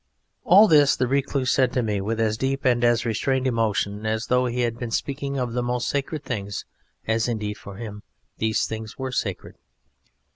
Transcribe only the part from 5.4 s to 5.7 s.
the